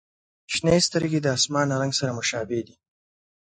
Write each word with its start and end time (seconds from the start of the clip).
•شنې 0.53 0.77
سترګې 0.87 1.19
د 1.21 1.27
آسمان 1.37 1.67
رنګ 1.81 1.93
سره 1.99 2.11
مشابه 2.19 2.59
دي. 2.67 2.75